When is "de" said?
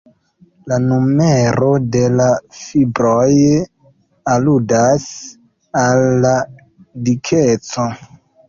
1.95-2.01